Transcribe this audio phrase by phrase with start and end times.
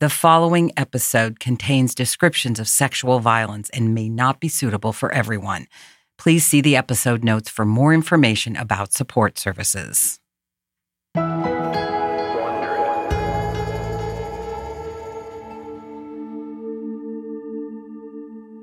[0.00, 5.66] The following episode contains descriptions of sexual violence and may not be suitable for everyone.
[6.18, 10.20] Please see the episode notes for more information about support services.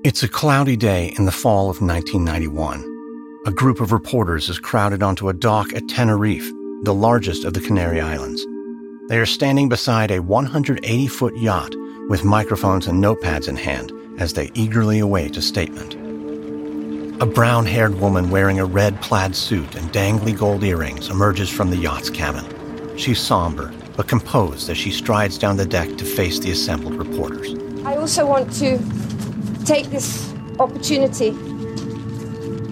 [0.06, 3.44] It's a cloudy day in the fall of 1991.
[3.46, 6.50] A group of reporters is crowded onto a dock at Tenerife,
[6.84, 8.42] the largest of the Canary Islands.
[9.08, 11.76] They are standing beside a 180 foot yacht
[12.10, 15.93] with microphones and notepads in hand as they eagerly await a statement.
[17.21, 21.70] A brown haired woman wearing a red plaid suit and dangly gold earrings emerges from
[21.70, 22.98] the yacht's cabin.
[22.98, 27.54] She's somber, but composed as she strides down the deck to face the assembled reporters.
[27.86, 28.79] I also want to
[29.65, 31.29] take this opportunity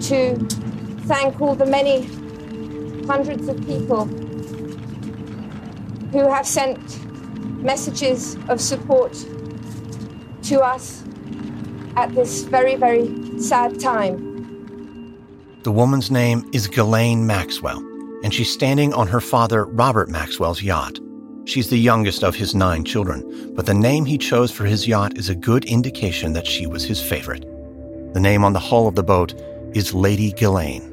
[0.08, 0.36] to
[1.06, 2.06] thank all the many
[3.06, 4.06] hundreds of people
[6.14, 6.78] who have sent
[7.60, 9.12] messages of support
[10.44, 11.02] to us
[11.96, 14.32] at this very, very sad time.
[15.64, 17.78] The woman's name is Ghislaine Maxwell,
[18.22, 21.00] and she's standing on her father Robert Maxwell's yacht.
[21.46, 25.18] She's the youngest of his nine children, but the name he chose for his yacht
[25.18, 27.44] is a good indication that she was his favorite.
[28.14, 29.34] The name on the hull of the boat
[29.72, 30.92] is Lady Ghislaine.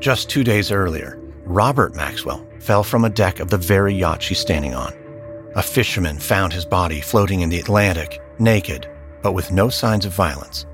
[0.00, 4.38] Just two days earlier, Robert Maxwell fell from a deck of the very yacht she's
[4.38, 4.94] standing on.
[5.56, 8.88] A fisherman found his body floating in the Atlantic, naked,
[9.20, 10.64] but with no signs of violence.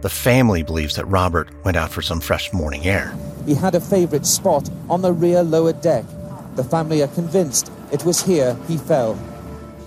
[0.00, 3.14] The family believes that Robert went out for some fresh morning air.
[3.46, 6.04] He had a favorite spot on the rear lower deck.
[6.56, 9.16] The family are convinced it was here he fell.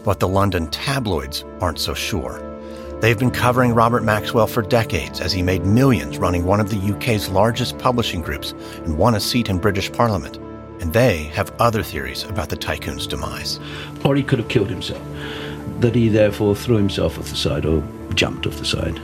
[0.05, 2.41] But the London tabloids aren't so sure.
[3.01, 6.93] They've been covering Robert Maxwell for decades as he made millions running one of the
[6.93, 8.53] UK's largest publishing groups
[8.85, 10.39] and won a seat in British Parliament.
[10.83, 13.57] And they have other theories about the tycoon's demise.
[14.03, 15.01] Or he could have killed himself.
[15.79, 17.81] That he therefore threw himself off the side or
[18.15, 18.97] jumped off the side.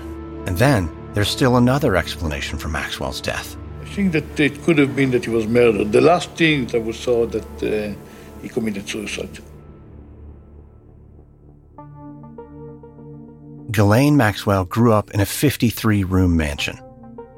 [0.45, 3.55] And then there's still another explanation for Maxwell's death.
[3.81, 5.94] I think that it could have been that he was murdered.
[5.94, 7.96] The last thing that we saw that uh,
[8.41, 9.40] he committed suicide.
[13.72, 16.78] Ghislaine Maxwell grew up in a 53 room mansion.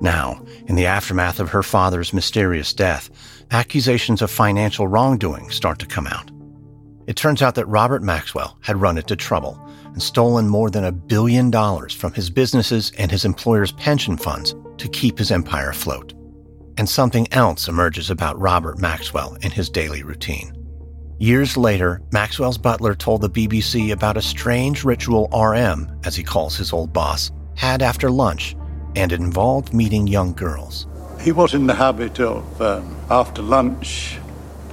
[0.02, 3.10] Now, in the aftermath of her father's mysterious death,
[3.52, 6.32] accusations of financial wrongdoing start to come out.
[7.06, 10.92] It turns out that Robert Maxwell had run into trouble and stolen more than a
[10.92, 16.14] billion dollars from his businesses and his employer's pension funds to keep his empire afloat.
[16.78, 20.56] And something else emerges about Robert Maxwell in his daily routine.
[21.20, 26.58] Years later, Maxwell's butler told the BBC about a strange ritual RM, as he calls
[26.58, 28.56] his old boss, had after lunch,
[28.96, 30.88] and involved meeting young girls.
[31.22, 34.18] He was in the habit of, um, after lunch,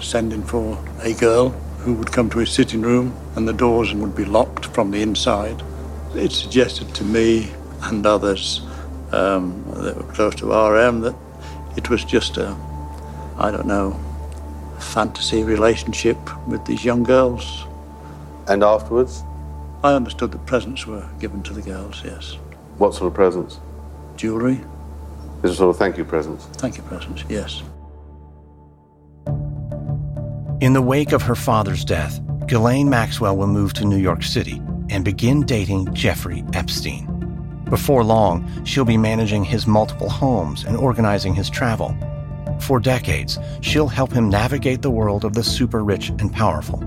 [0.01, 4.17] sending for a girl who would come to his sitting room and the doors would
[4.17, 5.63] be locked from the inside.
[6.15, 7.51] It suggested to me
[7.83, 8.63] and others
[9.13, 11.15] um, that were close to RM that
[11.77, 12.57] it was just a,
[13.39, 13.99] I don't know,
[14.79, 17.65] fantasy relationship with these young girls.
[18.49, 19.23] And afterwards?
[19.85, 22.37] I understood that presents were given to the girls, yes.
[22.79, 23.61] What sort of presents?
[24.19, 24.61] Jewellery.
[25.43, 26.45] Is it sort of thank you presents?
[26.59, 27.63] Thank you presents, yes.
[30.61, 34.61] In the wake of her father's death, Ghislaine Maxwell will move to New York City
[34.91, 37.07] and begin dating Jeffrey Epstein.
[37.71, 41.97] Before long, she'll be managing his multiple homes and organizing his travel.
[42.61, 46.81] For decades, she'll help him navigate the world of the super rich and powerful.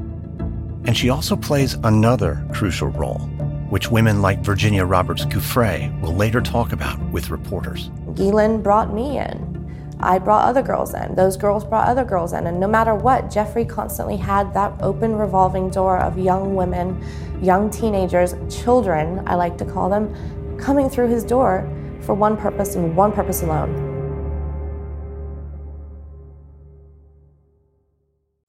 [0.86, 3.30] And she also plays another crucial role,
[3.72, 7.90] which women like Virginia Roberts Giuffre will later talk about with reporters.
[8.14, 9.96] Ghislaine brought me in.
[10.02, 11.16] I brought other girls in.
[11.16, 12.48] Those girls brought other girls in.
[12.48, 17.02] And no matter what, Jeffrey constantly had that open revolving door of young women,
[17.42, 20.14] young teenagers, children, I like to call them,
[20.58, 21.68] coming through his door
[22.02, 23.90] for one purpose and one purpose alone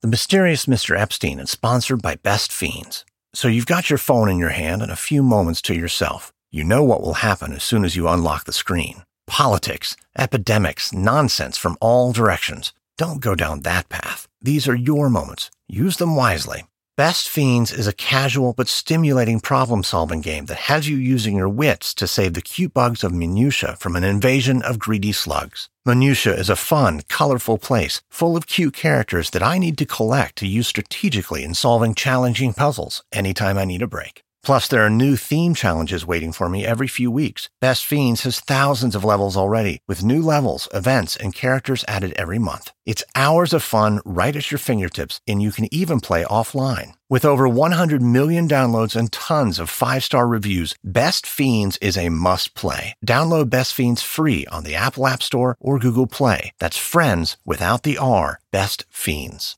[0.03, 0.99] The Mysterious Mr.
[0.99, 3.05] Epstein is sponsored by Best Fiends.
[3.35, 6.31] So you've got your phone in your hand and a few moments to yourself.
[6.51, 9.03] You know what will happen as soon as you unlock the screen.
[9.25, 12.73] Politics, epidemics, nonsense from all directions.
[12.97, 14.27] Don't go down that path.
[14.39, 15.49] These are your moments.
[15.67, 16.65] Use them wisely.
[16.95, 21.49] Best Fiends is a casual but stimulating problem solving game that has you using your
[21.49, 25.69] wits to save the cute bugs of Minutia from an invasion of greedy slugs.
[25.87, 30.35] Minutia is a fun, colorful place full of cute characters that I need to collect
[30.35, 34.22] to use strategically in solving challenging puzzles anytime I need a break.
[34.43, 37.49] Plus, there are new theme challenges waiting for me every few weeks.
[37.61, 42.39] Best Fiends has thousands of levels already, with new levels, events, and characters added every
[42.39, 42.71] month.
[42.85, 46.95] It's hours of fun right at your fingertips, and you can even play offline.
[47.09, 52.09] With over 100 million downloads and tons of five star reviews, Best Fiends is a
[52.09, 52.95] must play.
[53.05, 56.51] Download Best Fiends free on the Apple App Store or Google Play.
[56.59, 59.55] That's friends without the R, Best Fiends.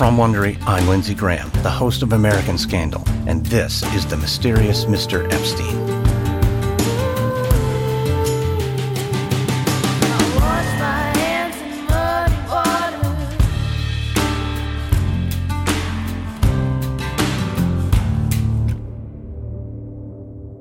[0.00, 4.86] From Wondery, I'm Lindsey Graham, the host of American Scandal, and this is the mysterious
[4.86, 5.30] Mr.
[5.30, 5.76] Epstein.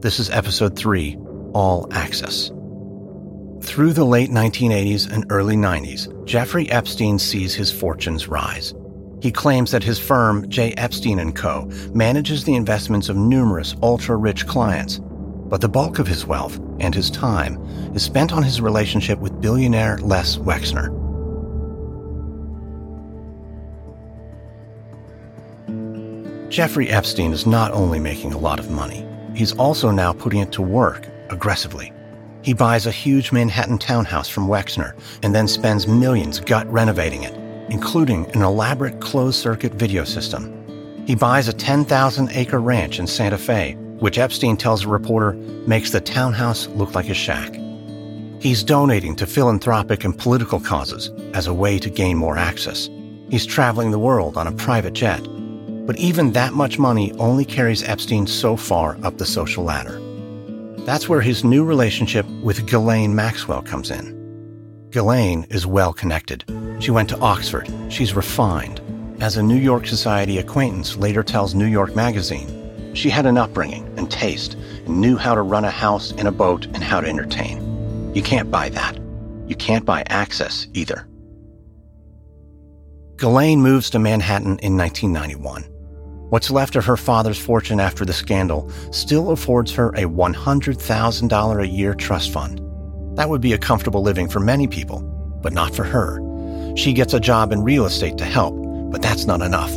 [0.01, 1.15] This is episode 3
[1.53, 2.49] All Access.
[3.61, 8.73] Through the late 1980s and early 90s, Jeffrey Epstein sees his fortunes rise.
[9.21, 10.73] He claims that his firm, J.
[10.73, 16.25] Epstein & Co., manages the investments of numerous ultra-rich clients, but the bulk of his
[16.25, 17.61] wealth and his time
[17.93, 20.95] is spent on his relationship with billionaire Les Wexner.
[26.49, 29.05] Jeffrey Epstein is not only making a lot of money,
[29.35, 31.91] he's also now putting it to work aggressively.
[32.41, 37.38] He buys a huge Manhattan townhouse from Wexner and then spends millions gut renovating it
[37.71, 40.55] including an elaborate closed circuit video system.
[41.05, 45.33] He buys a 10,000 acre ranch in Santa Fe, which Epstein tells a reporter
[45.67, 47.53] makes the townhouse look like a shack.
[48.39, 52.89] He's donating to philanthropic and political causes as a way to gain more access.
[53.29, 55.21] He's traveling the world on a private jet.
[55.85, 59.99] But even that much money only carries Epstein so far up the social ladder.
[60.85, 64.18] That's where his new relationship with Ghislaine Maxwell comes in.
[64.91, 66.43] Ghislaine is well connected.
[66.79, 67.71] She went to Oxford.
[67.89, 68.81] She's refined.
[69.21, 73.85] As a New York Society acquaintance later tells New York Magazine, she had an upbringing
[73.97, 74.55] and taste
[74.85, 78.15] and knew how to run a house and a boat and how to entertain.
[78.15, 78.97] You can't buy that.
[79.45, 81.07] You can't buy access either.
[83.17, 85.63] Ghislaine moves to Manhattan in 1991.
[86.29, 91.67] What's left of her father's fortune after the scandal still affords her a $100,000 a
[91.67, 92.68] year trust fund.
[93.19, 95.01] That would be a comfortable living for many people,
[95.43, 96.21] but not for her.
[96.77, 98.55] She gets a job in real estate to help,
[98.93, 99.73] but that's not enough.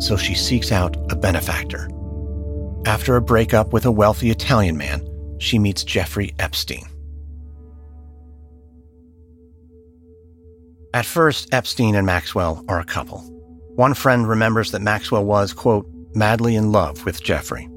[0.00, 1.90] So she seeks out a benefactor.
[2.86, 5.04] After a breakup with a wealthy Italian man,
[5.40, 6.84] she meets Jeffrey Epstein.
[10.92, 13.22] At first, Epstein and Maxwell are a couple.
[13.74, 17.68] One friend remembers that Maxwell was, quote, madly in love with Jeffrey.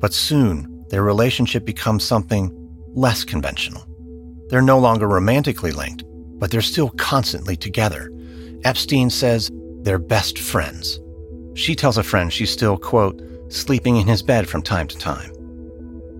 [0.00, 2.50] But soon, their relationship becomes something
[2.94, 3.87] less conventional.
[4.48, 6.04] They're no longer romantically linked,
[6.38, 8.10] but they're still constantly together.
[8.64, 9.50] Epstein says
[9.82, 11.00] they're best friends.
[11.54, 15.32] She tells a friend she's still, quote, sleeping in his bed from time to time.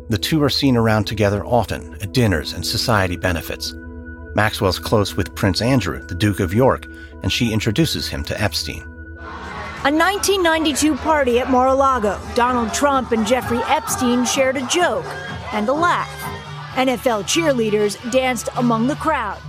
[0.09, 3.75] The two are seen around together often at dinners and society benefits.
[4.35, 6.87] Maxwell's close with Prince Andrew, the Duke of York,
[7.23, 8.83] and she introduces him to Epstein.
[9.85, 15.07] A 1992 party at Mar-a-Lago, Donald Trump and Jeffrey Epstein shared a joke
[15.53, 16.38] and a laugh.
[16.79, 19.41] NFL cheerleaders danced among the crowd.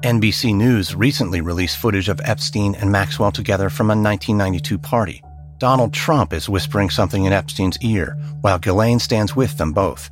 [0.00, 5.22] NBC News recently released footage of Epstein and Maxwell together from a 1992 party.
[5.58, 10.08] Donald Trump is whispering something in Epstein's ear while Ghislaine stands with them both.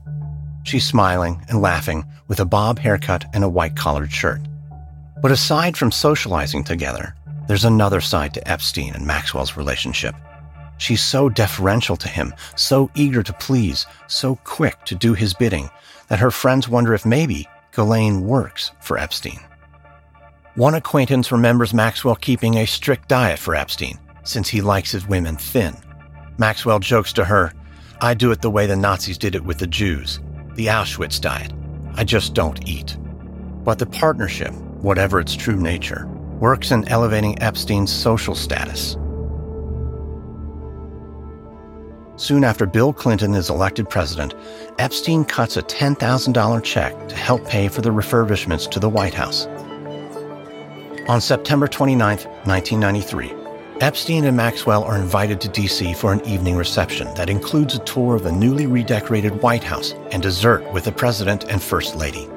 [0.64, 4.42] She's smiling and laughing with a bob haircut and a white collared shirt.
[5.22, 7.14] But aside from socializing together,
[7.48, 10.14] there's another side to Epstein and Maxwell's relationship.
[10.76, 15.70] She's so deferential to him, so eager to please, so quick to do his bidding,
[16.10, 19.40] that her friends wonder if maybe Ghislaine works for Epstein.
[20.56, 25.36] One acquaintance remembers Maxwell keeping a strict diet for Epstein, since he likes his women
[25.36, 25.74] thin.
[26.36, 27.52] Maxwell jokes to her,
[28.02, 30.20] I do it the way the Nazis did it with the Jews,
[30.54, 31.52] the Auschwitz diet.
[31.94, 32.96] I just don't eat.
[33.62, 34.52] But the partnership,
[34.82, 36.06] whatever its true nature,
[36.40, 38.96] works in elevating Epstein's social status.
[42.20, 44.34] Soon after Bill Clinton is elected president,
[44.78, 49.46] Epstein cuts a $10,000 check to help pay for the refurbishments to the White House.
[51.08, 53.32] On September 29, 1993,
[53.80, 55.94] Epstein and Maxwell are invited to D.C.
[55.94, 60.22] for an evening reception that includes a tour of the newly redecorated White House and
[60.22, 62.28] dessert with the President and First Lady.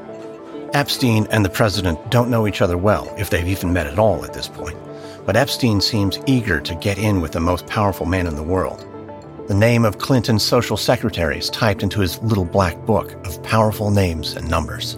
[0.71, 4.23] Epstein and the President don't know each other well, if they've even met at all
[4.23, 4.77] at this point,
[5.25, 8.87] but Epstein seems eager to get in with the most powerful man in the world.
[9.47, 13.91] The name of Clinton's social secretary is typed into his little black book of powerful
[13.91, 14.93] names and numbers.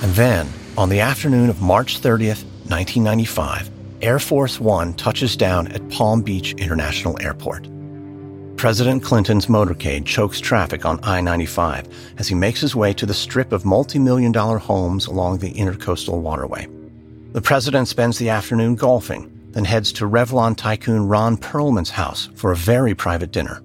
[0.00, 0.48] And then,
[0.78, 3.68] on the afternoon of March 30th, 1995,
[4.00, 7.66] Air Force One touches down at Palm Beach International Airport.
[8.56, 13.12] President Clinton's motorcade chokes traffic on I 95 as he makes his way to the
[13.12, 16.68] strip of multi million dollar homes along the intercoastal waterway.
[17.32, 22.52] The president spends the afternoon golfing, then heads to Revlon tycoon Ron Perelman's house for
[22.52, 23.62] a very private dinner.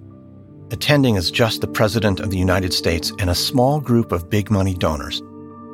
[0.71, 4.49] Attending is just the President of the United States and a small group of big
[4.49, 5.21] money donors.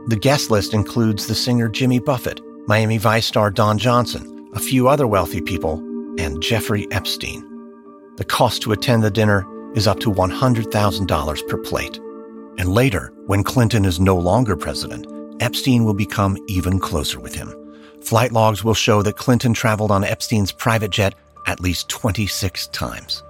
[0.07, 4.87] The guest list includes the singer Jimmy Buffett, Miami Vice star Don Johnson, a few
[4.87, 5.79] other wealthy people,
[6.19, 7.47] and Jeffrey Epstein.
[8.17, 11.97] The cost to attend the dinner is up to $100,000 per plate.
[12.57, 15.07] And later, when Clinton is no longer president,
[15.41, 17.53] Epstein will become even closer with him.
[18.01, 21.15] Flight logs will show that Clinton traveled on Epstein's private jet
[21.47, 23.23] at least 26 times.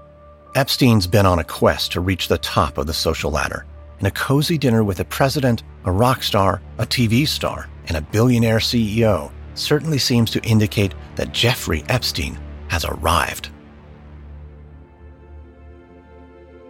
[0.56, 3.66] Epstein's been on a quest to reach the top of the social ladder,
[4.00, 8.01] and a cozy dinner with a president, a rock star, a TV star, and a
[8.01, 12.38] billionaire CEO certainly seems to indicate that Jeffrey Epstein
[12.70, 13.50] has arrived.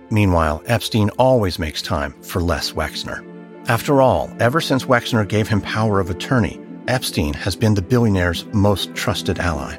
[0.09, 3.25] Meanwhile, Epstein always makes time for Les Wexner.
[3.67, 8.45] After all, ever since Wexner gave him power of attorney, Epstein has been the billionaire's
[8.53, 9.77] most trusted ally.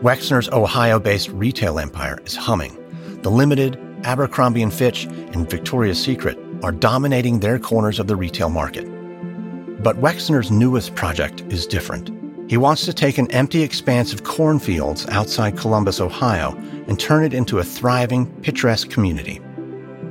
[0.00, 2.78] Wexner's Ohio based retail empire is humming
[3.22, 8.50] the Limited, Abercrombie & Fitch, and Victoria's Secret are dominating their corners of the retail
[8.50, 8.84] market.
[9.82, 12.10] But Wexner's newest project is different.
[12.50, 16.54] He wants to take an empty expanse of cornfields outside Columbus, Ohio,
[16.86, 19.40] and turn it into a thriving, picturesque community.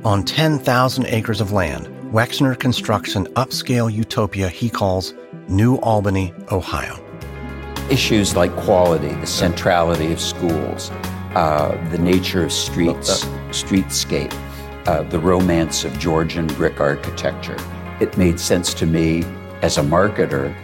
[0.04, 5.14] On 10,000 acres of land, Wexner constructs an upscale utopia he calls
[5.48, 6.98] New Albany, Ohio.
[7.90, 10.90] Issues like quality, the centrality of schools,
[11.34, 14.32] uh, the nature of streets, streetscape,
[14.86, 17.58] uh, the romance of Georgian brick architecture.
[18.00, 19.22] It made sense to me
[19.60, 20.54] as a marketer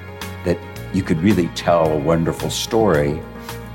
[0.44, 0.58] that
[0.94, 3.20] you could really tell a wonderful story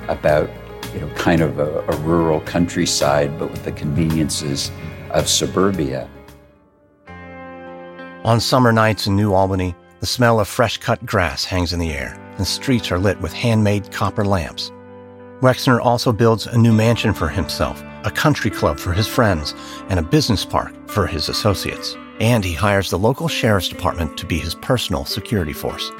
[0.08, 0.50] about,
[0.94, 4.72] you know, kind of a, a rural countryside, but with the conveniences
[5.12, 6.10] of suburbia.
[8.24, 11.94] On summer nights in New Albany, the smell of fresh cut grass hangs in the
[11.94, 14.72] air, and streets are lit with handmade copper lamps.
[15.42, 19.54] Wexner also builds a new mansion for himself, a country club for his friends,
[19.90, 21.96] and a business park for his associates.
[22.20, 25.92] And he hires the local sheriff's department to be his personal security force.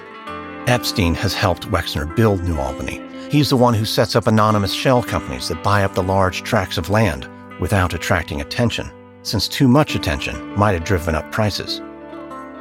[0.68, 3.02] Epstein has helped Wexner build New Albany.
[3.30, 6.78] He's the one who sets up anonymous shell companies that buy up the large tracts
[6.78, 8.90] of land without attracting attention,
[9.24, 11.82] since too much attention might have driven up prices.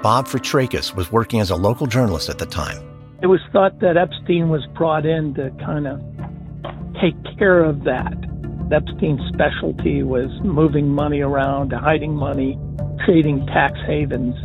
[0.05, 2.77] Bob Fitrakis was working as a local journalist at the time.
[3.23, 5.99] It was thought that Epstein was brought in to kind of
[7.01, 8.13] take care of that.
[8.71, 12.59] Epstein's specialty was moving money around, hiding money,
[13.03, 14.37] creating tax havens.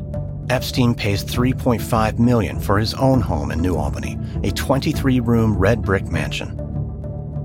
[0.50, 4.14] Epstein pays 3.5 million for his own home in New Albany,
[4.46, 6.56] a 23-room red brick mansion.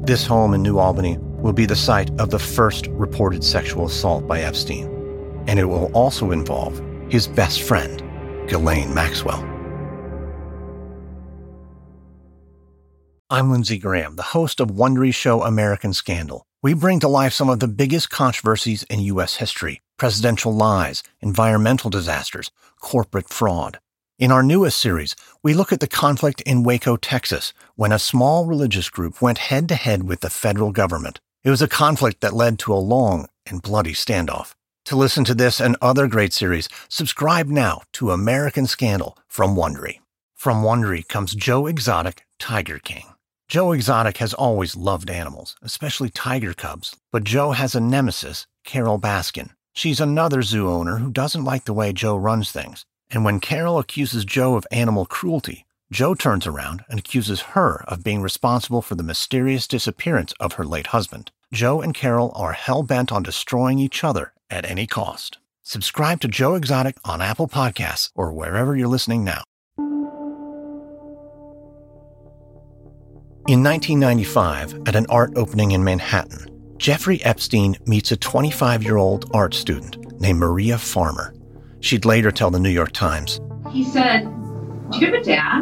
[0.05, 4.29] This home in New Albany will be the site of the first reported sexual assault
[4.29, 4.87] by Epstein,
[5.49, 6.81] and it will also involve
[7.11, 8.04] his best friend,
[8.47, 9.43] Ghislaine Maxwell.
[13.31, 16.47] I'm Lindsey Graham, the host of Wondery Show American Scandal.
[16.63, 19.37] We bring to life some of the biggest controversies in U.S.
[19.37, 23.79] history presidential lies, environmental disasters, corporate fraud.
[24.19, 28.45] In our newest series, we look at the conflict in Waco, Texas, when a small
[28.45, 31.21] religious group went head to head with the federal government.
[31.45, 34.55] It was a conflict that led to a long and bloody standoff.
[34.87, 40.01] To listen to this and other great series, subscribe now to American Scandal from Wondery.
[40.35, 43.07] From Wondery comes Joe Exotic, Tiger King.
[43.49, 49.01] Joe Exotic has always loved animals, especially tiger cubs, but Joe has a nemesis, Carole
[49.01, 49.53] Baskin.
[49.73, 52.85] She's another zoo owner who doesn't like the way Joe runs things.
[53.11, 58.05] And when Carol accuses Joe of animal cruelty, Joe turns around and accuses her of
[58.05, 61.31] being responsible for the mysterious disappearance of her late husband.
[61.55, 65.39] Joe and Carol are hell bent on destroying each other at any cost.
[65.63, 69.43] Subscribe to Joe Exotic on Apple Podcasts or wherever you're listening now.
[73.47, 79.31] In 1995, at an art opening in Manhattan, Jeffrey Epstein meets a 25 year old
[79.35, 81.35] art student named Maria Farmer.
[81.81, 83.41] She'd later tell the New York Times.
[83.71, 84.25] He said,
[84.91, 85.61] Do you have a dad?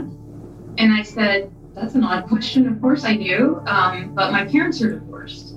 [0.79, 2.69] And I said, That's an odd question.
[2.69, 5.52] Of course I do, um, but my parents are divorced.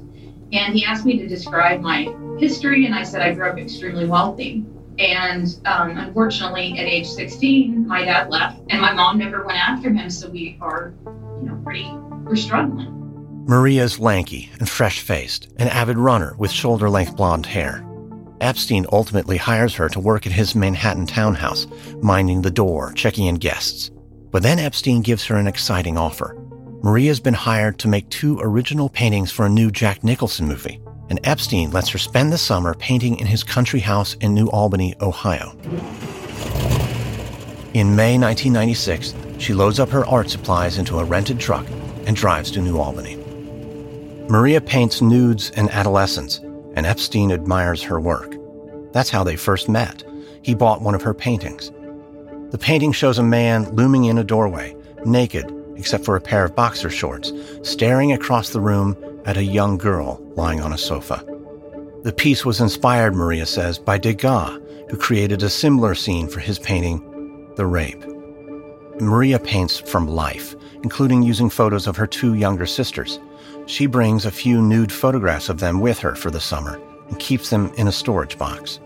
[0.56, 4.06] And he asked me to describe my history, and I said I grew up extremely
[4.06, 4.66] wealthy.
[4.98, 9.92] And um, unfortunately, at age 16, my dad left, and my mom never went after
[9.92, 10.10] him.
[10.10, 11.92] So we are, you know, pretty
[12.24, 12.92] we're struggling.
[13.48, 17.86] Maria's lanky and fresh faced, an avid runner with shoulder length blonde hair.
[18.42, 21.68] Epstein ultimately hires her to work at his Manhattan townhouse,
[22.02, 23.92] minding the door, checking in guests.
[24.32, 26.36] But then Epstein gives her an exciting offer.
[26.86, 31.20] Maria's been hired to make two original paintings for a new Jack Nicholson movie, and
[31.24, 35.58] Epstein lets her spend the summer painting in his country house in New Albany, Ohio.
[37.74, 41.66] In May 1996, she loads up her art supplies into a rented truck
[42.06, 43.16] and drives to New Albany.
[44.30, 46.38] Maria paints nudes and adolescents,
[46.76, 48.36] and Epstein admires her work.
[48.94, 50.04] That's how they first met.
[50.44, 51.72] He bought one of her paintings.
[52.52, 56.56] The painting shows a man looming in a doorway, naked except for a pair of
[56.56, 57.32] boxer shorts,
[57.64, 61.24] staring across the room at a young girl lying on a sofa.
[62.04, 66.60] The piece was inspired, Maria says, by Degas, who created a similar scene for his
[66.60, 68.06] painting, The Rape.
[69.00, 73.20] Maria paints from life, including using photos of her two younger sisters.
[73.66, 76.80] She brings a few nude photographs of them with her for the summer
[77.10, 78.80] and keeps them in a storage box.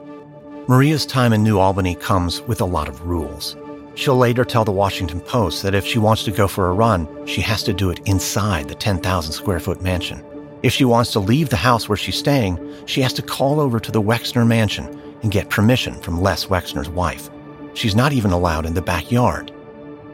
[0.68, 3.58] Maria's time in New Albany comes with a lot of rules.
[4.00, 7.06] She'll later tell the Washington Post that if she wants to go for a run,
[7.28, 10.24] she has to do it inside the 10,000 square foot mansion.
[10.64, 13.78] If she wants to leave the house where she's staying, she has to call over
[13.78, 14.86] to the Wexner mansion
[15.22, 17.30] and get permission from Les Wexner's wife.
[17.74, 19.52] She's not even allowed in the backyard.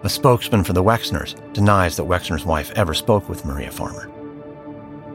[0.02, 4.10] A spokesman for the Wexners denies that Wexner's wife ever spoke with Maria Farmer.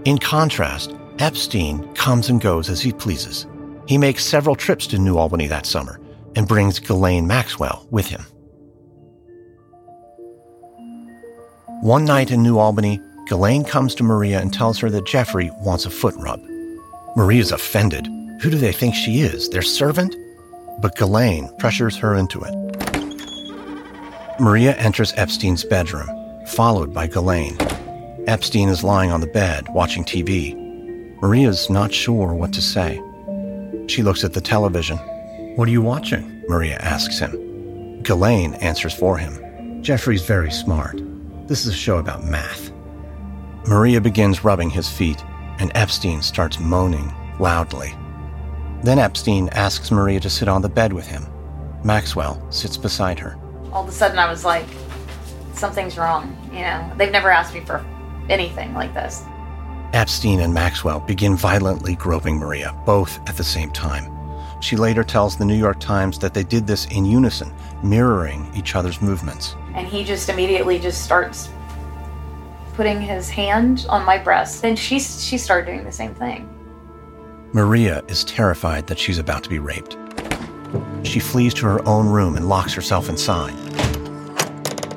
[0.05, 3.49] In contrast, Epstein comes and goes as he pleases.
[3.89, 5.99] He makes several trips to New Albany that summer
[6.37, 8.25] and brings Ghislaine Maxwell with him.
[11.81, 15.87] One night in New Albany, Ghislaine comes to Maria and tells her that Jeffrey wants
[15.87, 16.39] a foot rub.
[17.17, 18.07] Maria's offended.
[18.43, 19.49] Who do they think she is?
[19.49, 20.15] Their servant?
[20.83, 22.55] But Ghislaine pressures her into it.
[24.39, 26.07] Maria enters Epstein's bedroom,
[26.49, 27.57] followed by Ghislaine.
[28.27, 30.55] Epstein is lying on the bed, watching TV.
[31.23, 33.01] Maria's not sure what to say.
[33.87, 34.99] She looks at the television.
[35.57, 36.45] What are you watching?
[36.47, 38.03] Maria asks him.
[38.03, 39.83] Ghislaine answers for him.
[39.83, 41.01] Jeffrey's very smart.
[41.51, 42.71] This is a show about math.
[43.67, 45.21] Maria begins rubbing his feet,
[45.59, 47.93] and Epstein starts moaning loudly.
[48.85, 51.27] Then Epstein asks Maria to sit on the bed with him.
[51.83, 53.37] Maxwell sits beside her.
[53.73, 54.65] All of a sudden, I was like,
[55.53, 56.39] something's wrong.
[56.53, 57.85] You know, they've never asked me for
[58.29, 59.25] anything like this.
[59.93, 64.09] Epstein and Maxwell begin violently groping Maria, both at the same time.
[64.61, 68.77] She later tells the New York Times that they did this in unison, mirroring each
[68.77, 71.49] other's movements and he just immediately just starts
[72.75, 74.65] putting his hand on my breast.
[74.65, 76.49] And she she started doing the same thing.
[77.53, 79.97] Maria is terrified that she's about to be raped.
[81.03, 83.53] She flees to her own room and locks herself inside.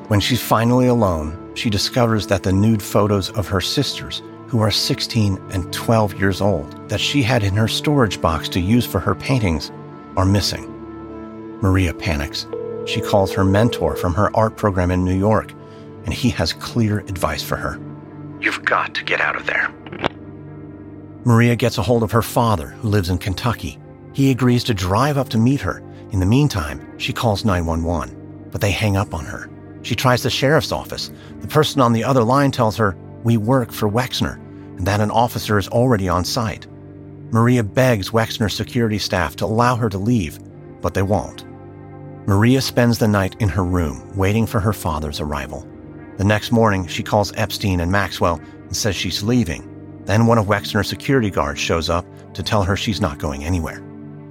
[0.08, 4.72] When she's finally alone she discovers that the nude photos of her sisters who are
[4.72, 9.00] 16 and 12 years old that she had in her storage box to use for
[9.00, 9.72] her paintings
[10.16, 10.70] are missing.
[11.62, 12.46] Maria panics
[12.86, 15.52] she calls her mentor from her art program in New York,
[16.06, 17.80] and he has clear advice for her.
[18.40, 19.74] You've got to get out of there.
[21.26, 23.80] Maria gets a hold of her father, who lives in Kentucky.
[24.12, 25.82] He agrees to drive up to meet her.
[26.12, 29.50] In the meantime, she calls 911, but they hang up on her.
[29.84, 31.12] She tries the sheriff's office.
[31.40, 34.36] The person on the other line tells her, We work for Wexner,
[34.78, 36.68] and that an officer is already on site.
[37.32, 40.40] Maria begs Wexner's security staff to allow her to leave,
[40.82, 41.46] but they won't.
[42.26, 45.68] Maria spends the night in her room, waiting for her father's arrival.
[46.16, 49.70] The next morning, she calls Epstein and Maxwell and says she's leaving.
[50.06, 53.84] Then one of Wexner's security guards shows up to tell her she's not going anywhere.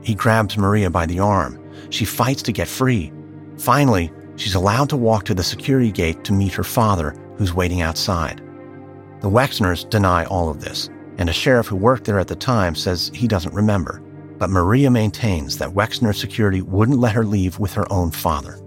[0.03, 1.63] He grabs Maria by the arm.
[1.91, 3.13] She fights to get free.
[3.59, 7.83] Finally, she's allowed to walk to the security gate to meet her father, who's waiting
[7.83, 8.39] outside.
[9.21, 12.75] The Wexners deny all of this, and a sheriff who worked there at the time
[12.75, 14.02] says he doesn't remember
[14.43, 18.59] but Maria maintains that Wexner security wouldn't let her leave with her own father.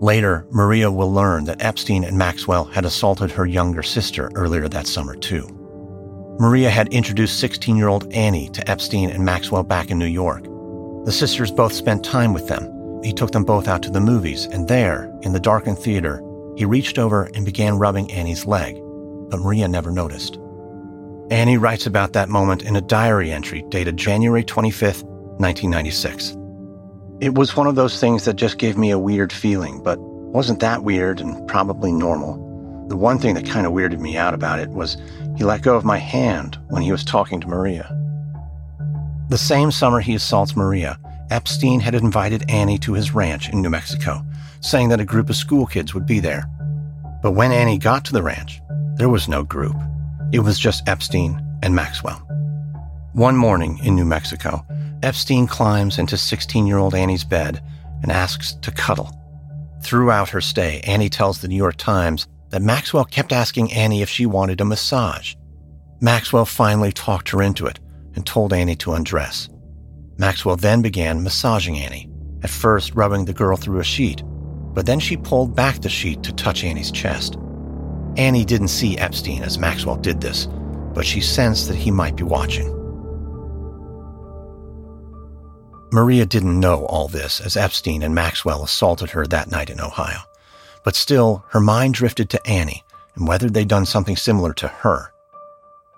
[0.00, 4.88] Later, Maria will learn that Epstein and Maxwell had assaulted her younger sister earlier that
[4.88, 5.46] summer, too.
[6.40, 10.42] Maria had introduced 16 year old Annie to Epstein and Maxwell back in New York.
[11.04, 13.00] The sisters both spent time with them.
[13.04, 16.20] He took them both out to the movies, and there, in the darkened theater,
[16.56, 18.74] he reached over and began rubbing Annie's leg,
[19.30, 20.40] but Maria never noticed.
[21.30, 25.04] Annie writes about that moment in a diary entry dated January 25th,
[25.38, 26.34] 1996.
[27.20, 30.60] It was one of those things that just gave me a weird feeling, but wasn't
[30.60, 32.46] that weird and probably normal.
[32.88, 34.96] The one thing that kind of weirded me out about it was
[35.36, 37.94] he let go of my hand when he was talking to Maria.
[39.28, 40.98] The same summer he assaults Maria,
[41.30, 44.24] Epstein had invited Annie to his ranch in New Mexico,
[44.60, 46.48] saying that a group of school kids would be there.
[47.22, 48.62] But when Annie got to the ranch,
[48.96, 49.76] there was no group.
[50.30, 52.18] It was just Epstein and Maxwell.
[53.14, 54.64] One morning in New Mexico,
[55.02, 57.62] Epstein climbs into 16 year old Annie's bed
[58.02, 59.10] and asks to cuddle.
[59.82, 64.10] Throughout her stay, Annie tells the New York Times that Maxwell kept asking Annie if
[64.10, 65.34] she wanted a massage.
[66.00, 67.80] Maxwell finally talked her into it
[68.14, 69.48] and told Annie to undress.
[70.18, 72.10] Maxwell then began massaging Annie,
[72.42, 74.22] at first rubbing the girl through a sheet,
[74.74, 77.36] but then she pulled back the sheet to touch Annie's chest.
[78.18, 80.46] Annie didn't see Epstein as Maxwell did this,
[80.92, 82.74] but she sensed that he might be watching.
[85.92, 90.18] Maria didn't know all this as Epstein and Maxwell assaulted her that night in Ohio.
[90.84, 92.82] But still, her mind drifted to Annie
[93.14, 95.12] and whether they'd done something similar to her.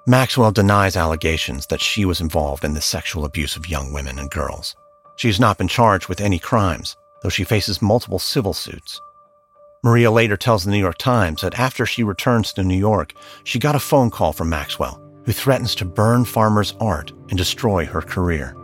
[0.06, 4.30] Maxwell denies allegations that she was involved in the sexual abuse of young women and
[4.30, 4.76] girls.
[5.16, 9.00] She has not been charged with any crimes, though she faces multiple civil suits.
[9.82, 13.14] Maria later tells the New York Times that after she returns to New York,
[13.44, 17.86] she got a phone call from Maxwell, who threatens to burn Farmer's art and destroy
[17.86, 18.54] her career.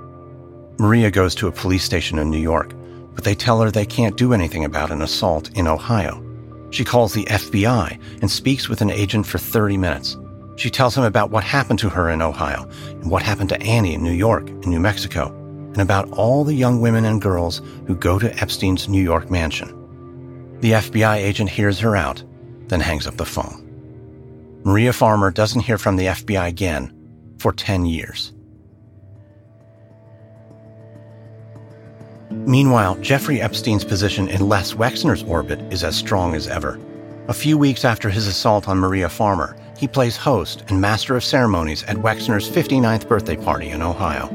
[0.78, 2.74] Maria goes to a police station in New York,
[3.14, 6.22] but they tell her they can't do anything about an assault in Ohio.
[6.68, 10.18] She calls the FBI and speaks with an agent for 30 minutes.
[10.56, 13.94] She tells him about what happened to her in Ohio and what happened to Annie
[13.94, 15.28] in New York and New Mexico,
[15.72, 19.75] and about all the young women and girls who go to Epstein's New York mansion.
[20.60, 22.22] The FBI agent hears her out,
[22.68, 23.62] then hangs up the phone.
[24.64, 26.92] Maria Farmer doesn't hear from the FBI again
[27.38, 28.32] for 10 years.
[32.30, 36.80] Meanwhile, Jeffrey Epstein's position in Les Wexner's orbit is as strong as ever.
[37.28, 41.24] A few weeks after his assault on Maria Farmer, he plays host and master of
[41.24, 44.28] ceremonies at Wexner's 59th birthday party in Ohio.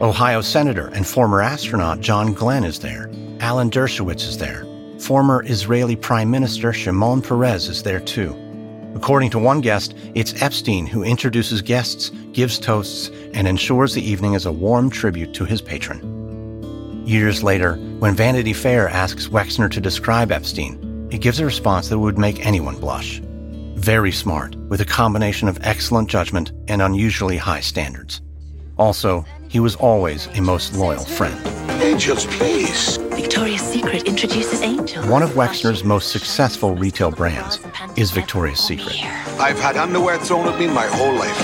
[0.00, 3.10] Ohio Senator and former astronaut John Glenn is there.
[3.40, 4.64] Alan Dershowitz is there.
[5.00, 8.36] Former Israeli Prime Minister Shimon Peres is there too.
[8.94, 14.34] According to one guest, it's Epstein who introduces guests, gives toasts, and ensures the evening
[14.34, 16.02] is a warm tribute to his patron.
[17.06, 21.98] Years later, when Vanity Fair asks Wexner to describe Epstein, he gives a response that
[21.98, 23.20] would make anyone blush.
[23.76, 28.20] Very smart, with a combination of excellent judgment and unusually high standards.
[28.78, 31.38] Also, he was always a most loyal friend.
[31.82, 32.96] Angels, please.
[32.96, 35.02] Victoria's Secret introduces Angel.
[35.06, 37.60] One of Wexner's most successful retail brands
[37.96, 38.96] is Victoria's Secret.
[39.40, 41.36] I've had underwear thrown at me my whole life,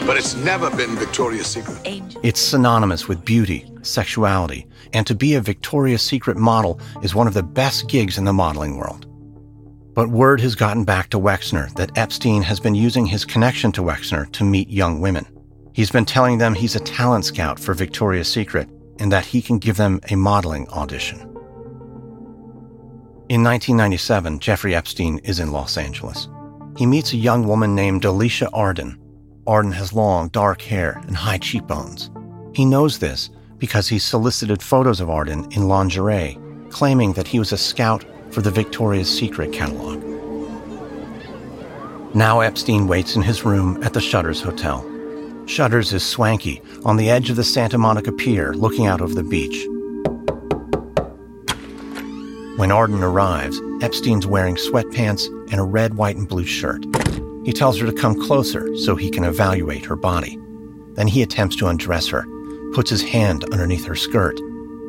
[0.06, 1.78] but it's never been Victoria's Secret.
[2.22, 7.34] It's synonymous with beauty, sexuality, and to be a Victoria's Secret model is one of
[7.34, 9.06] the best gigs in the modeling world.
[9.94, 13.82] But word has gotten back to Wexner that Epstein has been using his connection to
[13.82, 15.26] Wexner to meet young women.
[15.78, 19.60] He's been telling them he's a talent scout for Victoria's Secret and that he can
[19.60, 21.20] give them a modeling audition.
[23.28, 26.26] In 1997, Jeffrey Epstein is in Los Angeles.
[26.76, 28.98] He meets a young woman named Alicia Arden.
[29.46, 32.10] Arden has long, dark hair and high cheekbones.
[32.56, 37.52] He knows this because he solicited photos of Arden in lingerie, claiming that he was
[37.52, 40.02] a scout for the Victoria's Secret catalog.
[42.16, 44.97] Now Epstein waits in his room at the Shutters Hotel.
[45.48, 49.22] Shutters is swanky, on the edge of the Santa Monica Pier, looking out over the
[49.24, 49.66] beach.
[52.58, 56.84] When Arden arrives, Epstein's wearing sweatpants and a red, white, and blue shirt.
[57.46, 60.38] He tells her to come closer so he can evaluate her body.
[60.92, 62.26] Then he attempts to undress her,
[62.74, 64.38] puts his hand underneath her skirt.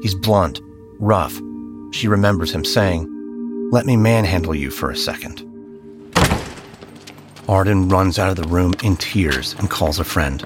[0.01, 0.59] He's blunt,
[0.99, 1.39] rough.
[1.91, 3.07] She remembers him saying,
[3.71, 5.48] Let me manhandle you for a second.
[7.49, 10.45] Arden runs out of the room in tears and calls a friend.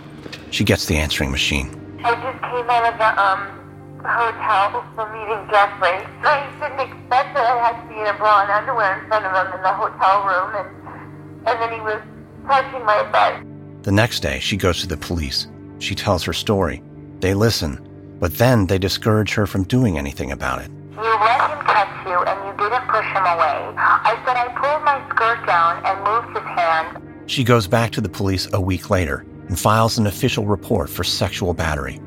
[0.51, 1.67] She gets the answering machine.
[2.01, 3.59] I just came out of the um
[3.99, 5.99] hotel for meeting Jeffrey.
[6.23, 9.25] I didn't expect that I had to be in a bra and underwear in front
[9.25, 12.01] of him in the hotel room, and and then he was
[12.47, 13.83] touching my butt.
[13.83, 15.47] The next day, she goes to the police.
[15.79, 16.81] She tells her story.
[17.19, 20.71] They listen, but then they discourage her from doing anything about it.
[20.95, 23.73] You let him touch you, and you didn't push him away.
[23.77, 26.97] I said I pulled my skirt down and moved his hand.
[27.25, 31.03] She goes back to the police a week later and files an official report for
[31.03, 31.99] sexual battery.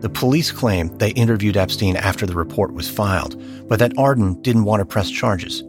[0.00, 4.64] The police claim they interviewed Epstein after the report was filed, but that Arden didn't
[4.64, 5.62] want to press charges.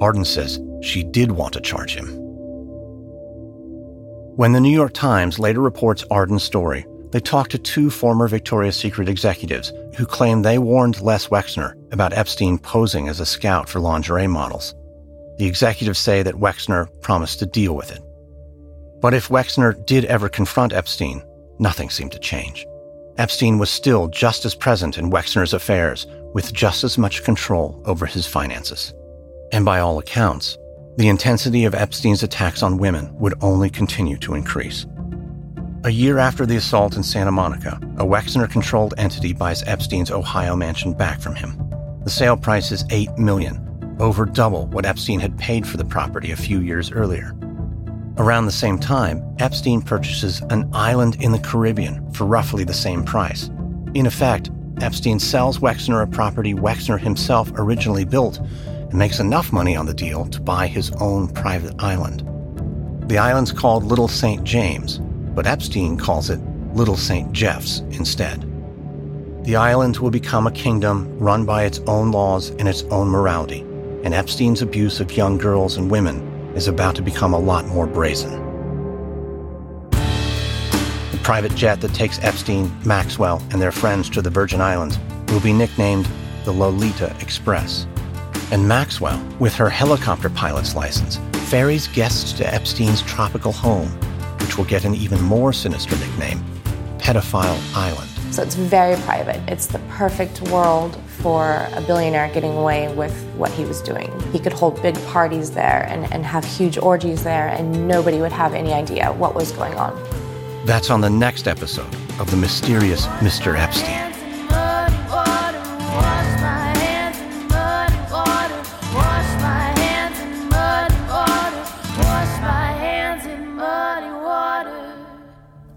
[0.00, 2.08] Arden says she did want to charge him.
[4.36, 8.76] When the New York Times later reports Arden's story, they talked to two former Victoria's
[8.76, 13.80] Secret executives who claim they warned Les Wexner about Epstein posing as a scout for
[13.80, 14.74] lingerie models.
[15.38, 18.02] The executives say that Wexner promised to deal with it.
[19.00, 21.22] But if Wexner did ever confront Epstein,
[21.58, 22.66] nothing seemed to change.
[23.16, 28.06] Epstein was still just as present in Wexner's affairs, with just as much control over
[28.06, 28.94] his finances.
[29.52, 30.56] And by all accounts,
[30.96, 34.86] the intensity of Epstein's attacks on women would only continue to increase.
[35.82, 40.54] A year after the assault in Santa Monica, a Wexner controlled entity buys Epstein's Ohio
[40.54, 41.56] mansion back from him.
[42.04, 46.32] The sale price is 8 million, over double what Epstein had paid for the property
[46.32, 47.34] a few years earlier.
[48.18, 53.02] Around the same time, Epstein purchases an island in the Caribbean for roughly the same
[53.02, 53.48] price.
[53.94, 54.50] In effect,
[54.82, 59.94] Epstein sells Wexner a property Wexner himself originally built and makes enough money on the
[59.94, 62.22] deal to buy his own private island.
[63.08, 64.44] The island's called Little St.
[64.44, 65.00] James,
[65.40, 66.38] but Epstein calls it
[66.74, 67.32] Little St.
[67.32, 68.42] Jeff's instead.
[69.46, 73.60] The island will become a kingdom run by its own laws and its own morality,
[74.04, 76.20] and Epstein's abuse of young girls and women
[76.54, 78.32] is about to become a lot more brazen.
[79.92, 84.98] The private jet that takes Epstein, Maxwell, and their friends to the Virgin Islands
[85.28, 86.06] will be nicknamed
[86.44, 87.86] the Lolita Express.
[88.50, 93.90] And Maxwell, with her helicopter pilot's license, ferries guests to Epstein's tropical home,
[94.40, 96.42] which will get an even more sinister nickname,
[96.98, 98.10] Pedophile Island.
[98.32, 99.40] So it's very private.
[99.50, 104.10] It's the perfect world for a billionaire getting away with what he was doing.
[104.30, 108.32] He could hold big parties there and, and have huge orgies there, and nobody would
[108.32, 110.00] have any idea what was going on.
[110.64, 113.58] That's on the next episode of The Mysterious Mr.
[113.58, 114.09] Epstein.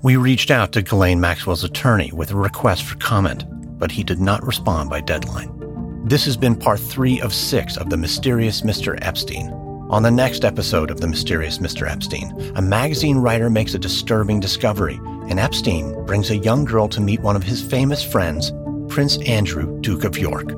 [0.04, 3.46] We reached out to Ghislaine Maxwell's attorney with a request for comment,
[3.80, 5.50] but he did not respond by deadline.
[6.04, 9.00] This has been part three of six of The Mysterious Mr.
[9.02, 9.48] Epstein.
[9.90, 11.90] On the next episode of The Mysterious Mr.
[11.90, 17.00] Epstein, a magazine writer makes a disturbing discovery, and Epstein brings a young girl to
[17.00, 18.52] meet one of his famous friends,
[18.90, 20.52] Prince Andrew, Duke of York.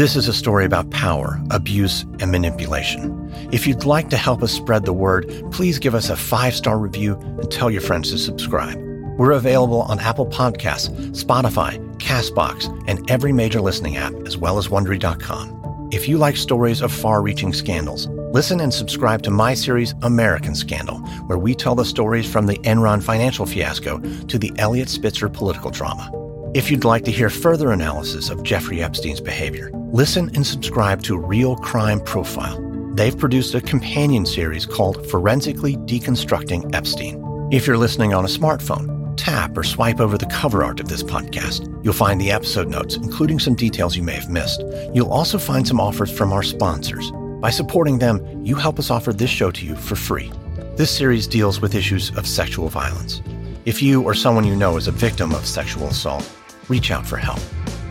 [0.00, 3.30] This is a story about power, abuse, and manipulation.
[3.52, 6.78] If you'd like to help us spread the word, please give us a five star
[6.78, 8.78] review and tell your friends to subscribe.
[9.18, 14.68] We're available on Apple Podcasts, Spotify, Castbox, and every major listening app, as well as
[14.68, 15.88] Wondery.com.
[15.92, 20.54] If you like stories of far reaching scandals, listen and subscribe to my series, American
[20.54, 25.28] Scandal, where we tell the stories from the Enron financial fiasco to the Eliot Spitzer
[25.28, 26.10] political drama.
[26.52, 31.16] If you'd like to hear further analysis of Jeffrey Epstein's behavior, listen and subscribe to
[31.16, 32.58] Real Crime Profile.
[32.94, 37.22] They've produced a companion series called Forensically Deconstructing Epstein.
[37.52, 41.04] If you're listening on a smartphone, tap or swipe over the cover art of this
[41.04, 41.68] podcast.
[41.84, 44.64] You'll find the episode notes, including some details you may have missed.
[44.92, 47.12] You'll also find some offers from our sponsors.
[47.40, 50.32] By supporting them, you help us offer this show to you for free.
[50.74, 53.22] This series deals with issues of sexual violence.
[53.66, 56.28] If you or someone you know is a victim of sexual assault,
[56.70, 57.40] reach out for help.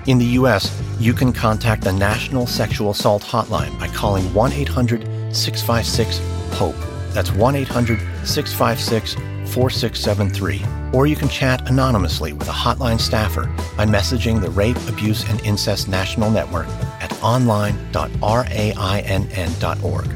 [0.07, 5.35] In the U.S., you can contact the National Sexual Assault Hotline by calling 1 800
[5.35, 6.19] 656
[6.57, 6.75] HOPE.
[7.13, 9.13] That's 1 800 656
[9.53, 10.65] 4673.
[10.93, 15.39] Or you can chat anonymously with a hotline staffer by messaging the Rape, Abuse, and
[15.41, 16.67] Incest National Network
[16.99, 20.09] at online.rainn.org.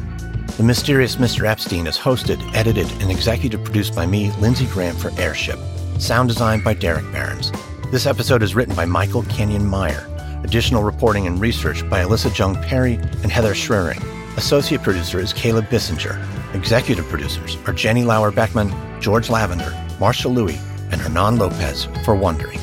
[0.57, 1.47] The Mysterious Mr.
[1.47, 5.57] Epstein is hosted, edited, and executive produced by me, Lindsey Graham, for Airship.
[5.97, 7.51] Sound designed by Derek Behrens.
[7.93, 10.09] This episode is written by Michael Kenyon Meyer.
[10.43, 14.01] Additional reporting and research by Alyssa Jeong Perry and Heather Schrering.
[14.35, 16.17] Associate producer is Caleb Bissinger.
[16.55, 20.57] Executive producers are Jenny Lauer Beckman, George Lavender, Marcia Louie,
[20.91, 22.59] and Hernan Lopez for Wondery.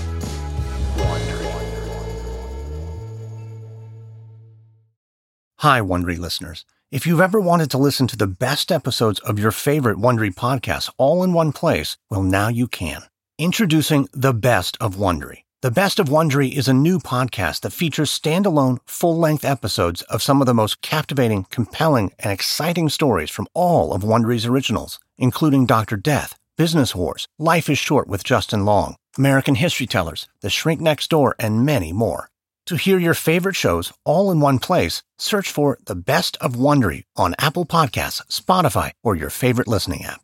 [5.59, 6.65] Hi, Wondery listeners.
[6.91, 10.91] If you've ever wanted to listen to the best episodes of your favorite Wondery podcasts
[10.99, 13.05] all in one place, well, now you can.
[13.41, 15.45] Introducing The Best of Wondery.
[15.63, 20.43] The Best of Wondery is a new podcast that features standalone, full-length episodes of some
[20.43, 25.97] of the most captivating, compelling, and exciting stories from all of Wondery's originals, including Dr.
[25.97, 31.09] Death, Business Wars, Life is Short with Justin Long, American History Tellers, The Shrink Next
[31.09, 32.29] Door, and many more.
[32.67, 37.05] To hear your favorite shows all in one place, search for The Best of Wondery
[37.17, 40.21] on Apple Podcasts, Spotify, or your favorite listening app.